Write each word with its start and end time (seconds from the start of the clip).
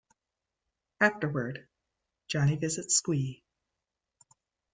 Afterward, 0.99 1.67
Johnny 2.27 2.55
visits 2.55 2.95
Squee. 2.97 3.43